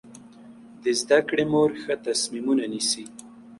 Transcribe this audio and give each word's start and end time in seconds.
د 0.83 0.85
زده 1.01 1.19
کړې 1.27 1.43
مور 1.51 1.69
ښه 1.81 1.95
تصمیمونه 2.07 2.63
نیسي. 2.73 3.03